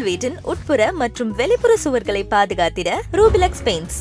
உங்கள் 0.00 0.12
வீட்டின் 0.12 0.36
உட்புற 0.50 0.82
மற்றும் 1.00 1.30
வெளிப்புற 1.38 1.72
சுவர்களை 1.82 2.20
பாதுகாத்திட 2.34 2.90
ரூபிலக்ஸ் 3.18 3.62
பெயிண்ட்ஸ் 3.66 3.98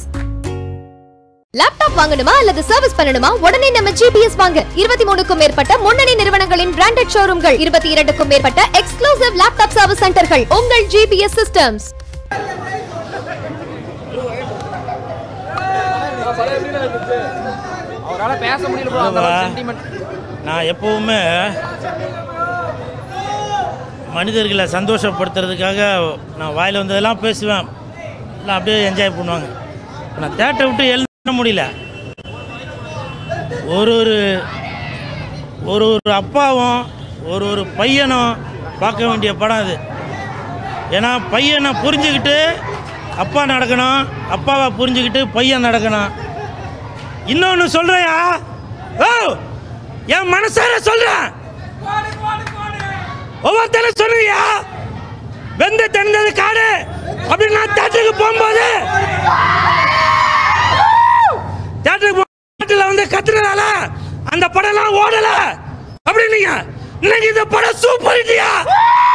லேப்டாப் 1.54 1.98
வாங்கணுமா 2.00 2.34
அல்லது 2.42 2.62
சர்வீஸ் 2.70 2.96
பண்ணணுமா? 3.00 3.30
உடனே 3.46 3.70
நம்ம 3.78 3.92
ஜிபிஎஸ் 4.00 4.38
வாங்க. 4.42 4.64
இருபத்தி 4.82 5.06
மூணுக்கும் 5.10 5.40
மேற்பட்ட 5.42 5.78
முன்னணி 5.86 6.14
நிறுவனங்களின் 6.22 6.74
பிராண்டட் 6.78 7.12
ஷோரூம்கள் 7.16 7.58
இருபத்தி 7.66 7.90
இரண்டுக்கும் 7.96 8.32
மேற்பட்ட 8.34 8.64
எக்ஸ்க்ளூசிவ் 8.82 9.40
லேப்டாப் 9.42 9.76
சர்வீஸ் 9.80 10.04
சென்டர்கள் 10.06 10.46
உங்கள் 10.60 10.88
ஜிபிஎஸ் 10.96 11.38
சிஸ்டம்ஸ். 11.42 11.88
நான் 20.48 20.68
எப்போவுமே 20.74 21.22
மனிதர்களை 24.16 24.66
சந்தோஷப்படுத்துறதுக்காக 24.76 25.80
நான் 26.38 26.56
வாயில் 26.58 26.80
வந்ததெல்லாம் 26.82 27.20
பேசுவேன். 27.26 27.68
எல்லாம் 28.40 28.58
அப்படியே 28.58 28.90
என்ஜாய் 28.90 29.18
பண்ணுவாங்க. 29.18 29.48
நான் 30.20 30.38
தேட்டரை 30.40 30.68
விட்டு 30.70 30.86
எழுத 30.94 31.34
முடியல. 31.40 31.64
ஒரு 33.78 33.92
ஒரு 34.02 34.18
ஒரு 35.72 35.86
ஒரு 35.92 36.14
அப்பாவும் 36.22 36.80
ஒரு 37.32 37.46
ஒரு 37.52 37.64
பையனும் 37.80 38.38
பார்க்க 38.80 39.08
வேண்டிய 39.08 39.32
படம் 39.34 39.62
அது. 39.64 39.76
ஏன்னா 40.98 41.12
பையனை 41.32 41.72
புரிஞ்சுக்கிட்டு 41.84 42.38
அப்பா 43.24 43.42
நடக்கணும் 43.44 44.08
அப்பாவை 44.36 44.68
புரிஞ்சுக்கிட்டு 44.80 45.22
பையன் 45.34 45.66
நடக்கணும். 45.66 46.12
இன்னொன்று 47.34 47.66
சொல்கிறேயா 47.78 48.16
ஓ 49.08 49.10
என் 50.16 50.32
மனசார 50.36 50.78
சொல்கிறேன் 50.90 51.28
ஒவ்வொருத்தரும் 53.44 54.00
சொல்லுவியா 54.00 54.40
வெந்து 55.60 55.86
தந்தது 55.90 56.32
காடு. 56.34 56.68
அப்படின்னு 57.30 57.58
நான் 57.58 57.76
தேட்டருக்கு 57.78 58.14
போகும்போது 58.20 58.66
தேட்டருக்கு 61.86 62.26
வந்து 62.84 63.06
கத்துனதால 63.14 63.64
அந்த 64.32 64.46
படம்லாம் 64.56 64.98
ஓடல. 65.02 65.30
அப்படின்னீங்க 66.06 66.52
இன்னைக்கு 67.04 67.28
இந்த 67.30 67.44
படம் 67.48 67.80
சூப்பர் 67.84 68.18
ஹிட்யா 68.20 68.50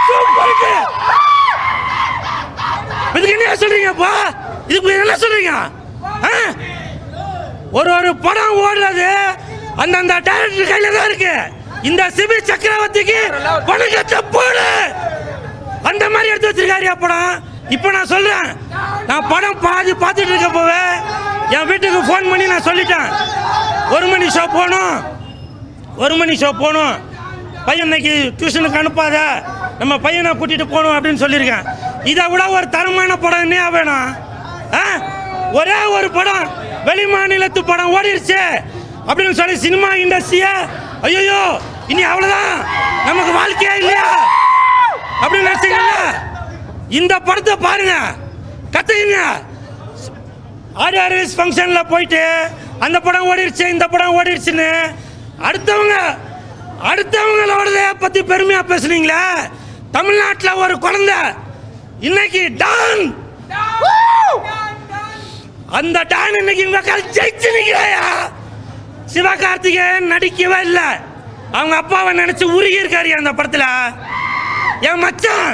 சூப்பர் 0.08 0.52
ஹிட் 0.52 0.90
இதுக்கு 3.16 3.34
என்ன 3.36 3.56
சொல்றீங்கப்பா 3.56 4.12
இதுக்கு 4.68 4.92
என்ன 4.96 5.16
சொல்றீங்க? 5.22 5.52
ஆ? 6.24 6.32
ஒரு 7.72 7.90
ஒரு 7.96 8.10
படம் 8.24 8.56
ஓடுறது 8.62 9.08
அந்தந்த 9.82 10.14
டேரக்டர் 10.26 10.70
கையில 10.70 10.90
தான் 10.96 11.08
இருக்கு. 11.10 11.34
இந்த 11.88 12.02
சிவில் 12.16 12.46
சக்கரவர்த்திக்கு 12.50 13.18
வணக்கத்தை 13.70 14.18
போடு. 14.34 14.68
அந்த 15.90 16.04
மாதிரி 16.10 16.30
எடுத்து 16.32 16.50
வச்சிருக்காரு 16.50 16.94
படம். 17.04 17.32
இப்போ 17.74 17.88
நான் 17.90 18.10
சொல்றேன். 18.12 18.46
நான் 19.06 19.28
படம் 19.32 19.60
பாதி 19.64 19.92
பார்த்துட்டு 19.92 20.32
இருக்க 20.32 20.48
போவே 20.48 20.82
என் 21.56 21.66
வீட்டுக்கு 21.66 22.00
ஃபோன் 22.08 22.28
பண்ணி 22.30 22.46
நான் 22.46 22.66
சொல்லிட்டேன். 22.68 23.08
ஒரு 23.96 24.06
மணி 24.06 24.26
ஷோ 24.36 24.44
போகணும். 24.56 24.94
ஒரு 25.96 26.14
மணி 26.16 26.34
ஷோ 26.34 26.50
போகணும். 26.62 26.94
பையன் 27.66 27.86
இன்னைக்கு 27.86 28.14
டியூஷனுக்கு 28.38 28.80
அனுப்பாத. 28.82 29.18
நம்ம 29.78 29.98
பையனை 29.98 30.30
கூட்டிட்டு 30.32 30.66
போகணும் 30.68 30.94
அப்படின்னு 30.96 31.22
சொல்லியிருக்கேன். 31.24 31.66
இதை 32.04 32.24
விட 32.28 32.48
ஒரு 32.48 32.68
தரமான 32.68 33.16
படம் 33.16 33.44
என்ன 33.46 33.70
வேணும்? 33.70 34.08
ஆ? 34.80 34.82
ஒரே 35.52 35.78
ஒரு 35.96 36.10
படம். 36.10 36.44
வெளி 36.84 37.04
மாநிலத்து 37.06 37.60
படம் 37.64 37.92
ஓடிடுச்சு 37.96 38.40
அப்படின்னு 39.08 39.36
சொல்லி 39.40 39.56
சினிமா 39.56 39.88
இண்டஸ்ட்ரிய 40.04 40.46
ஐயோ 41.02 41.40
இனி 41.88 42.02
அவ்வளவுதான். 42.02 42.58
நமக்கு 43.06 43.32
வாழ்க்கையே 43.32 43.74
இல்லையா? 43.76 44.06
அப்படின்னு 45.22 45.48
நினைச்சீங்கல்ல 45.48 45.96
இந்த 46.88 47.14
படத்தை 47.18 47.56
பாருங்க. 47.56 47.94
கத்துக்குங்க. 48.74 49.20
ஆடியோ 50.74 51.02
ஃபங்க்ஷனில் 51.38 51.88
போயிட்டு 51.88 52.22
அந்த 52.78 53.00
படம் 53.00 53.26
ஓடிடுச்சு 53.30 53.68
இந்த 53.68 53.86
படம் 53.88 54.16
ஓடிடுச்சுன்னு 54.18 54.70
அடுத்தவங்க 55.48 55.96
அடுத்தவங்களோட 56.90 57.92
பற்றி 57.98 58.22
பெருமையாக 58.22 58.74
பேசுனீங்களே? 58.74 59.22
தமிழ்நாட்டில் 59.92 60.60
ஒரு 60.64 60.78
குழந்தை 60.78 61.18
இன்னைக்கு 62.00 62.42
டான். 62.62 63.04
அந்த 65.78 66.02
டான் 66.02 66.38
இன்னைக்கு 66.38 66.62
இவங்க 66.62 66.98
ஜெயிச்சு 67.16 67.48
நிற்கிறாயா 67.56 68.04
சிவகார்த்திகேயன் 69.14 70.10
நடிக்கவே 70.12 70.58
இல்லை. 70.60 70.88
அவங்க 71.58 71.76
அப்பாவை 71.76 72.10
நினைச்சு 72.18 72.44
உருகி 72.56 72.80
இருக்காரு 72.82 73.10
அந்த 73.20 73.32
படத்துல. 73.38 73.66
என் 74.88 75.02
மச்சான் 75.04 75.50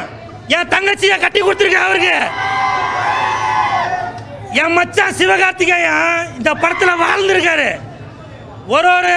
என் 0.55 0.71
தங்கச்சியை 0.75 1.17
கட்டி 1.21 1.41
கொடுத்துருக்க 1.43 1.81
அவருக்கு. 1.87 2.17
என் 4.63 4.75
மச்சான் 4.79 5.17
சிவகார்த்திகேயன் 5.19 6.17
இந்த 6.37 6.51
படத்துல 6.63 6.95
வாழ்ந்திருக்காரு. 7.05 7.69
ஒரு 8.75 8.89
ஒரு 8.99 9.15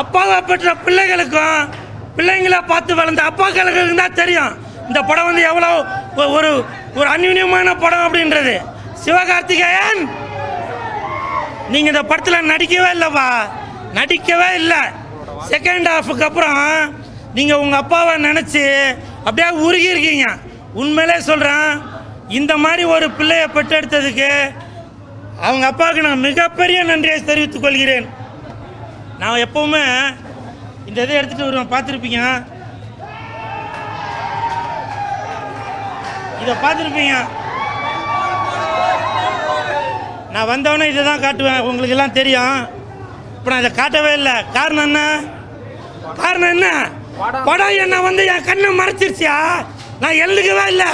அப்பாவை 0.00 0.36
பெற்ற 0.40 0.74
பிள்ளைகளுக்கும் 0.84 1.58
பிள்ளைங்கள 2.16 2.58
பார்த்து 2.66 2.92
வளர்ந்த 2.94 3.22
அப்பாக்களுக்கு 3.30 3.94
தான் 3.94 4.18
தெரியும். 4.20 4.52
இந்த 4.86 5.00
படம் 5.08 5.28
வந்து 5.28 5.42
எவ்வளோ 5.50 5.70
ஒரு 6.36 6.50
ஒரு 6.98 7.08
அந்யுன்யமான 7.14 7.74
படம் 7.84 8.04
அப்படின்றது. 8.06 8.54
சிவகார்த்திகேயன் 9.04 10.02
நீங்கள் 11.72 11.92
இந்த 11.92 12.02
படத்தில் 12.02 12.48
நடிக்கவே 12.52 12.88
இல்லைப்பா. 12.96 13.28
நடிக்கவே 13.98 14.48
இல்லை. 14.60 14.82
செகண்ட் 15.50 15.88
ஹாஃபுக்கு 15.92 16.26
அப்புறம் 16.28 16.60
நீங்கள் 17.36 17.60
உங்கள் 17.62 17.82
அப்பாவை 17.82 18.14
நினச்சி 18.28 18.64
அப்படியே 19.26 19.48
உருகி 19.66 19.88
இருக்கீங்க. 19.94 20.26
உண்மையிலே 20.80 21.16
சொல்கிறேன் 21.30 21.70
இந்த 22.38 22.52
மாதிரி 22.64 22.84
ஒரு 22.94 23.06
பிள்ளையை 23.18 23.46
பெற்றெடுத்ததுக்கு 23.56 24.30
அவங்க 25.46 25.64
அப்பாவுக்கு 25.70 26.06
நான் 26.06 26.26
மிகப்பெரிய 26.26 26.78
நன்றியை 26.90 27.18
தெரிவித்துக் 27.30 27.64
கொள்கிறேன். 27.64 28.06
நான் 29.20 29.42
எப்பவுமே 29.46 29.82
இந்த 30.88 30.98
இதை 31.04 31.14
எடுத்துகிட்டு 31.18 31.48
வருவேன் 31.48 31.72
பார்த்துருப்பீங்க. 31.74 32.20
இதை 36.42 36.54
பார்த்துருப்பீங்க. 36.64 37.14
நான் 40.34 40.50
வந்தவொடனே 40.52 40.88
இதை 40.92 41.02
தான் 41.04 41.24
காட்டுவேன் 41.24 41.64
உங்களுக்கு 41.68 41.96
எல்லாம் 41.96 42.18
தெரியும். 42.18 42.58
இப்போ 43.36 43.50
நான் 43.50 43.62
இதை 43.62 43.72
காட்டவே 43.80 44.12
இல்லை. 44.20 44.36
காரணம் 44.58 44.86
என்ன? 44.88 45.00
காரணம் 46.22 46.52
என்ன? 46.54 46.68
படம் 47.48 47.76
என்ன 47.84 47.96
வந்து 48.06 48.22
என் 48.32 48.46
கண்ணை 48.48 48.70
மறைச்சிருச்சியா? 48.80 49.36
நான் 50.02 50.20
எழுதுக்கவே 50.24 50.64
இல்லை. 50.72 50.90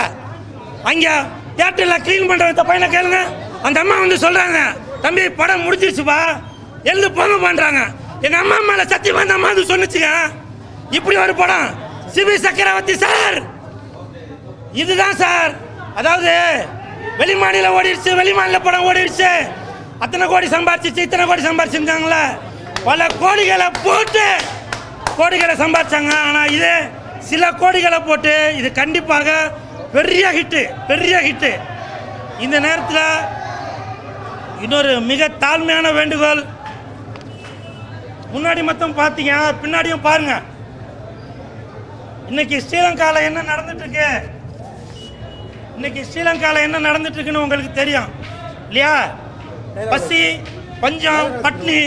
அங்கே 0.91 1.15
தியேட்டரில் 1.57 2.03
க்ளீன் 2.05 2.29
பண்ணுற 2.31 2.65
பையனை 2.71 2.89
கேளுங்க. 2.95 3.21
அந்த 3.67 3.79
அம்மா 3.83 3.97
வந்து 4.05 4.19
சொல்கிறாங்க 4.25 4.61
தம்பி 5.05 5.25
படம் 5.41 5.65
முடிஞ்சிருச்சுப்பா 5.67 6.19
எழுது 6.91 7.09
போங்க 7.19 7.37
பண்ணுறாங்க 7.47 7.81
எங்கள் 8.27 8.43
அம்மா 8.43 8.57
மேலே 8.69 8.85
சத்தியமாக 8.93 9.25
அந்த 9.25 9.35
அம்மா 9.39 9.49
வந்து 9.53 9.71
சொன்னுச்சுங்க. 9.73 10.11
இப்படி 10.97 11.17
ஒரு 11.25 11.35
படம். 11.43 11.69
சிவி 12.15 12.35
சக்கரவர்த்தி 12.47 12.95
சார். 13.05 13.39
இதுதான் 14.83 15.19
சார். 15.23 15.53
அதாவது 16.01 16.33
வெளி 17.21 17.35
மாநிலம் 17.43 17.77
ஓடிடுச்சு 17.79 18.11
வெளி 18.21 18.33
மாநில 18.39 18.59
படம் 18.67 18.87
ஓடிடுச்சு. 18.91 19.31
அத்தனை 20.05 20.25
கோடி 20.33 20.47
சம்பாரிச்சிச்சு 20.55 21.07
இத்தனை 21.07 21.25
கோடி 21.27 21.43
சம்பாரிச்சிருந்தாங்களே 21.49 22.23
பல 22.87 23.07
கோடிகளை 23.23 23.69
போட்டு 23.85 24.27
கோடிகளை 25.19 25.55
சம்பாதிச்சாங்க. 25.63 26.13
ஆனால் 26.29 26.53
இது 26.57 26.73
சில 27.31 27.45
கோடிகளை 27.63 27.99
போட்டு 28.09 28.33
இது 28.61 28.69
கண்டிப்பாக 28.81 29.31
பெரிய 29.97 30.25
ஹிட்டு 30.37 30.63
பெரிய 30.91 31.15
ஹிட்டு 31.27 31.53
இந்த 32.45 32.57
நேரத்தில் 32.67 33.05
இன்னொரு 34.65 34.93
மிக 35.11 35.29
தாழ்மையான 35.45 35.87
வேண்டுகோள். 35.99 36.43
முன்னாடி 38.35 38.61
மட்டும் 38.69 38.99
பார்த்தீங்க 39.01 39.33
பின்னாடியும் 39.63 40.07
பாருங்க. 40.09 40.35
இன்னைக்கு 42.31 42.57
ஸ்ரீலங்காவில் 42.67 43.27
என்ன 43.29 43.41
நடந்துட்டு 43.51 43.85
இருக்கு 43.85 44.09
இன்னைக்கு 45.77 46.01
ஸ்ரீலங்காவில் 46.11 46.67
என்ன 46.67 46.81
நடந்துட்டு 46.89 47.19
இருக்குன்னு 47.19 47.45
உங்களுக்கு 47.45 47.73
தெரியும். 47.81 48.09
இல்லையா? 48.71 48.95
பசி 49.93 50.23
பஞ்சம் 50.83 51.29
பட்னி 51.45 51.81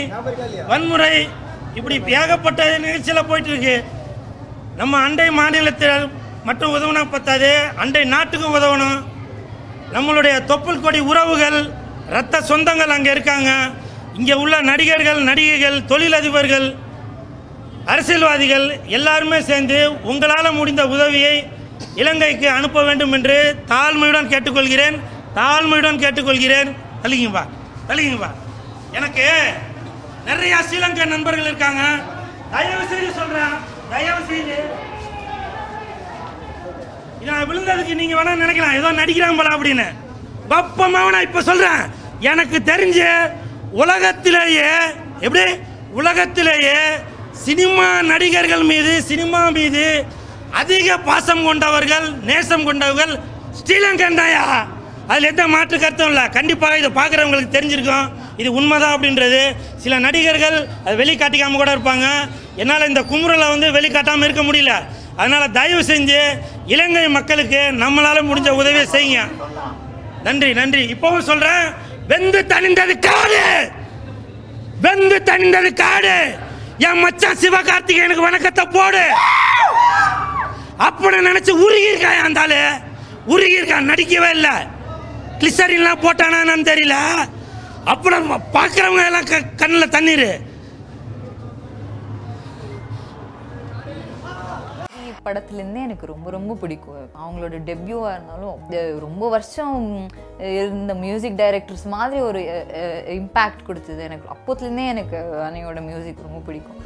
வன்முறை 0.70 1.14
இப்படி 1.78 1.96
ஏகப்பட்ட 2.20 2.62
நிகழ்ச்சியில் 2.84 3.28
போயிட்டு 3.30 3.50
இருக்கு 3.52 3.76
நம்ம 4.80 4.98
அண்டை 5.06 5.26
மாநிலத்தில் 5.40 6.06
மட்டும் 6.48 6.74
உதவுனா 6.76 7.02
பத்தாது. 7.14 7.50
அண்டை 7.82 8.02
நாட்டுக்கும் 8.14 8.56
உதவணும். 8.58 8.98
நம்மளுடைய 9.94 10.34
தொப்புள் 10.50 10.82
கொடி 10.84 11.00
உறவுகள் 11.10 11.58
ரத்த 12.14 12.40
சொந்தங்கள் 12.50 12.94
அங்கே 12.96 13.10
இருக்காங்க. 13.16 13.50
இங்கே 14.18 14.34
உள்ள 14.42 14.54
நடிகர்கள் 14.70 15.20
நடிகைகள் 15.28 15.78
தொழிலதிபர்கள் 15.90 16.66
அரசியல்வாதிகள் 17.92 18.66
எல்லாருமே 18.98 19.38
சேர்ந்து 19.50 19.78
உங்களால் 20.10 20.56
முடிந்த 20.58 20.82
உதவியை 20.94 21.34
இலங்கைக்கு 22.02 22.48
அனுப்ப 22.58 22.82
வேண்டும் 22.88 23.14
என்று 23.16 23.36
தாழ்மையுடன் 23.72 24.32
கேட்டுக்கொள்கிறேன். 24.32 24.96
தாழ்மையுடன் 25.38 26.02
கேட்டுக்கொள்கிறேன். 26.04 26.70
தள்ளிங்கப்பா 27.02 27.44
தள்ளிங்கப்பா 27.88 28.30
எனக்கு 28.98 29.26
நிறைய 30.28 30.54
ஸ்ரீலங்கா 30.66 31.04
நண்பர்கள் 31.06 31.48
இருக்காங்க. 31.50 31.82
தயவு 32.50 32.84
செய்து 32.90 33.12
சொல்றேன். 33.18 33.54
தயவு 33.90 34.22
செய்து. 34.28 34.56
நான் 37.28 37.48
விழுந்ததுக்கு 37.50 37.94
நீங்க 38.00 38.14
வேணா 38.16 38.34
நினைக்கலாம். 38.42 38.78
ஏதோ 38.80 38.90
நடிக்கிறாங்க 39.00 39.36
போல 39.36 39.50
அப்படின்னு. 39.56 39.86
பப்பமாவ 40.50 41.10
நான் 41.14 41.26
இப்ப 41.28 41.42
சொல்றேன். 41.42 41.82
எனக்கு 42.20 42.58
தெரிஞ்சு 42.64 43.08
உலகத்திலேயே 43.82 44.68
எப்படி? 45.20 45.44
உலகத்திலேயே 46.00 46.76
சினிமா 47.44 48.02
நடிகர்கள் 48.02 48.62
மீது 48.62 49.02
சினிமா 49.02 49.48
மீது 49.48 50.04
அதிக 50.50 50.98
பாசம் 50.98 51.44
கொண்டவர்கள் 51.44 52.06
நேசம் 52.30 52.64
கொண்டவர்கள் 52.64 53.14
ஸ்ரீலங்கன் 53.58 54.20
தாயா. 54.20 54.44
அதில் 55.08 55.30
எந்த 55.32 55.44
மாற்று 55.54 55.76
கருத்தும் 55.78 56.08
இல்லை. 56.08 56.24
கண்டிப்பாக 56.28 56.78
இதை 56.78 56.90
பார்க்குறவங்களுக்கு 56.90 57.56
தெரிஞ்சிருக்கும். 57.56 58.06
இது 58.36 58.52
உண்மைதான் 58.52 59.00
அப்படின்றது. 59.00 59.56
சில 59.76 59.98
நடிகர்கள் 59.98 60.68
அதை 60.84 60.94
வெளிக்காட்டிக்காம 60.96 61.56
கூட 61.56 61.74
இருப்பாங்க. 61.76 62.06
என்னால் 62.56 62.88
இந்த 62.88 63.00
குமுறலை 63.00 63.48
வந்து 63.48 63.72
வெளிக்காட்டாமல் 63.72 64.24
இருக்க 64.24 64.42
முடியல. 64.42 64.74
அதனால் 65.16 65.50
தயவு 65.50 65.82
செஞ்சு 65.82 66.20
இலங்கை 66.66 67.08
மக்களுக்கு 67.08 67.56
நம்மளால் 67.56 68.28
முடிஞ்ச 68.30 68.50
உதவியை 68.50 68.86
செய்யுங்க. 68.86 69.20
நன்றி 70.22 70.52
நன்றி. 70.52 70.82
இப்போவும் 70.94 71.28
சொல்கிறேன் 71.30 71.64
வெந்து 72.06 72.46
தணிந்தது 72.48 72.98
காடு! 72.98 73.70
வெந்து 74.80 75.22
தணிந்தது 75.24 75.72
காடு! 75.74 76.16
என் 76.78 76.98
மச்சான் 76.98 77.40
சிவகார்த்திகேயனுக்கு 77.42 78.26
வணக்கத்தை 78.28 78.64
போடு! 78.64 79.04
அப்படின்னு 80.78 81.28
நினைச்சு 81.30 81.50
உருகி 81.50 81.90
இருக்கான் 81.92 82.22
அந்த 82.22 82.40
உருகி 83.26 83.58
இருக்கான் 83.60 83.90
நடிக்கவே 83.90 84.30
இல்லை. 84.30 84.54
கிளிசரின்லாம் 85.38 86.02
போட்டானா 86.02 86.40
என்னன்னு 86.40 86.68
அப்போ 87.92 88.06
அப்புறம் 88.06 88.44
பார்க்குறவங்க 88.56 89.04
எல்லாம் 89.08 89.26
க 89.30 89.36
கண்ணில் 89.60 89.92
தண்ணீர். 89.94 90.28
படத்துலேருந்தே 95.26 95.80
எனக்கு 95.86 96.06
ரொம்ப 96.10 96.30
ரொம்ப 96.34 96.52
பிடிக்கும். 96.60 96.98
அவங்களோட 97.22 97.54
டெபியூவாக 97.68 98.12
இருந்தாலும் 98.16 99.00
ரொம்ப 99.06 99.28
வருஷம் 99.34 99.74
இருந்த 100.58 100.94
மியூசிக் 100.94 101.40
டைரக்டர்ஸ் 101.40 101.86
மாதிரி 101.94 102.20
ஒரு 102.28 102.40
இம்பேக்ட் 103.16 103.66
கொடுத்தது 103.66 104.02
எனக்கு. 104.08 104.28
அப்போத்துலேருந்தே 104.34 104.86
எனக்கு 104.94 105.16
அன்னையோட 105.46 105.82
மியூசிக் 105.88 106.24
ரொம்ப 106.26 106.40
பிடிக்கும். 106.48 106.80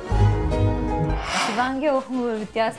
சிவாங்கி 1.47 1.89
ஒரு 1.97 2.39
வித்தியாசம் 2.45 2.79